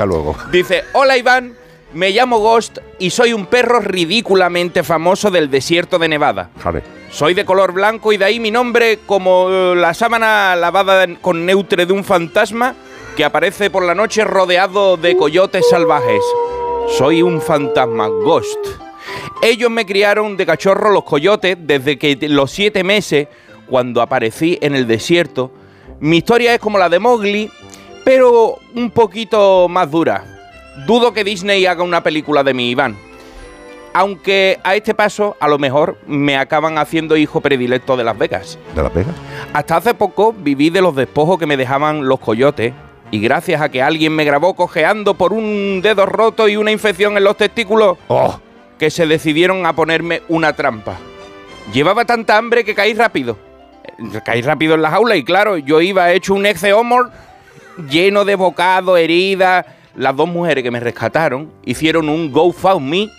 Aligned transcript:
Hasta 0.00 0.06
luego. 0.06 0.34
Dice, 0.50 0.84
hola 0.94 1.18
Iván, 1.18 1.54
me 1.92 2.08
llamo 2.08 2.38
Ghost 2.38 2.78
y 2.98 3.10
soy 3.10 3.34
un 3.34 3.44
perro 3.44 3.80
ridículamente 3.80 4.82
famoso 4.82 5.30
del 5.30 5.50
desierto 5.50 5.98
de 5.98 6.08
Nevada. 6.08 6.48
Soy 7.10 7.34
de 7.34 7.44
color 7.44 7.72
blanco 7.72 8.10
y 8.10 8.16
de 8.16 8.24
ahí 8.24 8.40
mi 8.40 8.50
nombre 8.50 9.00
como 9.04 9.50
eh, 9.50 9.74
la 9.76 9.92
sábana 9.92 10.56
lavada 10.56 11.06
con 11.20 11.44
neutre 11.44 11.84
de 11.84 11.92
un 11.92 12.02
fantasma 12.02 12.74
que 13.14 13.26
aparece 13.26 13.68
por 13.68 13.84
la 13.84 13.94
noche 13.94 14.24
rodeado 14.24 14.96
de 14.96 15.18
coyotes 15.18 15.68
salvajes. 15.68 16.22
Soy 16.96 17.20
un 17.20 17.42
fantasma, 17.42 18.08
Ghost. 18.08 18.68
Ellos 19.42 19.70
me 19.70 19.84
criaron 19.84 20.38
de 20.38 20.46
cachorro 20.46 20.88
los 20.92 21.04
coyotes 21.04 21.58
desde 21.60 21.98
que 21.98 22.16
los 22.26 22.50
siete 22.50 22.84
meses, 22.84 23.28
cuando 23.68 24.00
aparecí 24.00 24.58
en 24.62 24.74
el 24.74 24.86
desierto. 24.86 25.52
Mi 26.00 26.16
historia 26.16 26.54
es 26.54 26.58
como 26.58 26.78
la 26.78 26.88
de 26.88 26.98
Mowgli, 26.98 27.50
pero 28.04 28.58
un 28.74 28.90
poquito 28.90 29.68
más 29.68 29.90
dura. 29.90 30.24
Dudo 30.86 31.12
que 31.12 31.24
Disney 31.24 31.66
haga 31.66 31.82
una 31.82 32.02
película 32.02 32.42
de 32.42 32.54
mi 32.54 32.70
Iván. 32.70 32.96
Aunque 33.92 34.60
a 34.62 34.76
este 34.76 34.94
paso, 34.94 35.36
a 35.40 35.48
lo 35.48 35.58
mejor, 35.58 35.98
me 36.06 36.36
acaban 36.36 36.78
haciendo 36.78 37.16
hijo 37.16 37.40
predilecto 37.40 37.96
de 37.96 38.04
Las 38.04 38.16
Vegas. 38.16 38.58
¿De 38.74 38.82
la 38.82 38.90
pega? 38.90 39.10
Hasta 39.52 39.76
hace 39.76 39.94
poco 39.94 40.32
viví 40.32 40.70
de 40.70 40.80
los 40.80 40.94
despojos 40.94 41.38
que 41.38 41.46
me 41.46 41.56
dejaban 41.56 42.06
los 42.06 42.20
coyotes. 42.20 42.72
Y 43.10 43.18
gracias 43.18 43.60
a 43.60 43.68
que 43.68 43.82
alguien 43.82 44.14
me 44.14 44.24
grabó 44.24 44.54
cojeando 44.54 45.14
por 45.14 45.32
un 45.32 45.80
dedo 45.82 46.06
roto 46.06 46.48
y 46.48 46.56
una 46.56 46.70
infección 46.70 47.16
en 47.16 47.24
los 47.24 47.36
testículos, 47.36 47.98
¡Oh! 48.06 48.38
que 48.78 48.90
se 48.90 49.06
decidieron 49.08 49.66
a 49.66 49.72
ponerme 49.74 50.22
una 50.28 50.52
trampa. 50.52 50.96
Llevaba 51.72 52.04
tanta 52.04 52.36
hambre 52.36 52.64
que 52.64 52.76
caí 52.76 52.94
rápido. 52.94 53.36
Eh, 53.98 54.20
Caí 54.24 54.42
rápido 54.42 54.76
en 54.76 54.82
la 54.82 54.90
jaula 54.90 55.16
y 55.16 55.24
claro, 55.24 55.56
yo 55.56 55.80
iba 55.80 56.12
hecho 56.12 56.34
un 56.34 56.46
exeomor 56.46 57.10
lleno 57.88 58.24
de 58.24 58.34
bocado, 58.34 58.96
heridas. 58.96 59.66
Las 59.96 60.14
dos 60.16 60.28
mujeres 60.28 60.62
que 60.62 60.70
me 60.70 60.80
rescataron 60.80 61.50
hicieron 61.64 62.08
un 62.08 62.30
GoFundMe, 62.30 63.10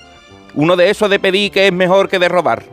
uno 0.55 0.75
de 0.75 0.89
esos 0.89 1.09
de 1.09 1.19
pedir 1.19 1.51
que 1.51 1.67
es 1.67 1.73
mejor 1.73 2.09
que 2.09 2.19
de 2.19 2.29
robar. 2.29 2.63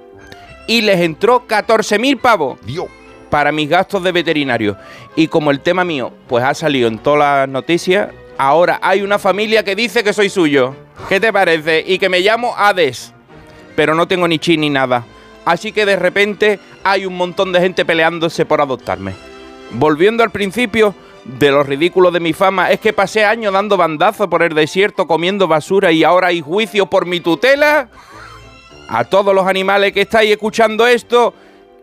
Y 0.66 0.82
les 0.82 1.00
entró 1.00 1.46
14.000 1.46 2.20
pavos 2.20 2.58
Dios. 2.64 2.86
para 3.30 3.52
mis 3.52 3.68
gastos 3.68 4.02
de 4.02 4.12
veterinario. 4.12 4.76
Y 5.16 5.28
como 5.28 5.50
el 5.50 5.60
tema 5.60 5.84
mío, 5.84 6.12
pues 6.28 6.44
ha 6.44 6.54
salido 6.54 6.88
en 6.88 6.98
todas 6.98 7.40
las 7.40 7.48
noticias, 7.48 8.10
ahora 8.36 8.78
hay 8.82 9.02
una 9.02 9.18
familia 9.18 9.64
que 9.64 9.74
dice 9.74 10.04
que 10.04 10.12
soy 10.12 10.28
suyo. 10.28 10.74
¿Qué 11.08 11.20
te 11.20 11.32
parece? 11.32 11.84
Y 11.86 11.98
que 11.98 12.08
me 12.08 12.20
llamo 12.20 12.54
Hades. 12.56 13.12
Pero 13.76 13.94
no 13.94 14.08
tengo 14.08 14.28
ni 14.28 14.38
chi 14.38 14.56
ni 14.56 14.70
nada. 14.70 15.04
Así 15.44 15.72
que 15.72 15.86
de 15.86 15.96
repente 15.96 16.58
hay 16.84 17.06
un 17.06 17.16
montón 17.16 17.52
de 17.52 17.60
gente 17.60 17.84
peleándose 17.84 18.44
por 18.44 18.60
adoptarme. 18.60 19.14
Volviendo 19.70 20.22
al 20.22 20.30
principio, 20.30 20.94
de 21.24 21.50
lo 21.50 21.62
ridículo 21.62 22.10
de 22.10 22.20
mi 22.20 22.32
fama 22.32 22.70
es 22.70 22.80
que 22.80 22.92
pasé 22.92 23.24
años 23.24 23.52
dando 23.52 23.76
bandazos 23.76 24.28
por 24.28 24.42
el 24.42 24.54
desierto 24.54 25.06
comiendo 25.06 25.46
basura 25.46 25.92
y 25.92 26.02
ahora 26.04 26.28
hay 26.28 26.40
juicio 26.40 26.86
por 26.86 27.06
mi 27.06 27.20
tutela. 27.20 27.88
A 28.88 29.04
todos 29.04 29.34
los 29.34 29.46
animales 29.46 29.92
que 29.92 30.02
estáis 30.02 30.30
escuchando 30.30 30.86
esto, 30.86 31.34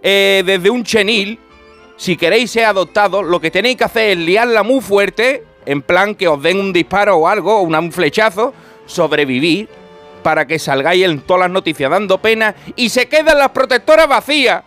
eh, 0.02 0.42
desde 0.46 0.70
un 0.72 0.84
chenil, 0.84 1.40
si 1.98 2.18
queréis 2.18 2.50
ser 2.52 2.66
adoptados, 2.66 3.24
lo 3.24 3.40
que 3.40 3.52
tenéis 3.52 3.78
que 3.78 3.84
hacer 3.84 4.10
es 4.12 4.18
liarla 4.18 4.64
muy 4.64 4.82
fuerte, 4.82 5.44
en 5.68 5.82
plan 5.84 6.16
que 6.16 6.28
os 6.28 6.42
den 6.42 6.60
un 6.60 6.74
disparo 6.74 7.16
o 7.18 7.28
algo, 7.28 7.62
una- 7.62 7.80
un 7.80 7.92
flechazo, 7.92 8.54
sobrevivir, 8.88 9.70
para 10.24 10.48
que 10.48 10.58
salgáis 10.58 11.06
en 11.06 11.22
todas 11.22 11.42
las 11.42 11.52
noticias 11.52 11.92
dando 11.92 12.18
pena 12.20 12.56
y 12.76 12.90
se 12.90 13.08
quedan 13.08 13.38
las 13.38 13.50
protectoras 13.50 14.08
vacías. 14.08 14.64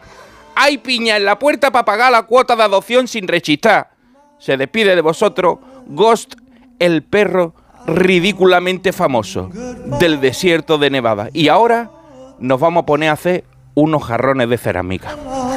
Hay 0.55 0.78
piña 0.78 1.16
en 1.16 1.24
la 1.24 1.39
puerta 1.39 1.72
para 1.72 1.84
pagar 1.84 2.12
la 2.12 2.22
cuota 2.22 2.55
de 2.55 2.62
adopción 2.62 3.08
sin 3.08 3.27
rechistar. 3.27 3.91
Se 4.39 4.56
despide 4.56 4.94
de 4.94 5.00
vosotros 5.00 5.58
Ghost, 5.86 6.34
el 6.78 7.03
perro 7.03 7.55
ridículamente 7.86 8.92
famoso 8.92 9.50
del 9.98 10.20
desierto 10.20 10.78
de 10.78 10.91
Nevada. 10.91 11.30
Y 11.33 11.48
ahora 11.48 11.91
nos 12.39 12.61
vamos 12.61 12.83
a 12.83 12.86
poner 12.86 13.11
a 13.11 13.12
hacer 13.12 13.45
unos 13.75 14.05
jarrones 14.05 14.48
de 14.48 14.58
cerámica. 14.58 15.17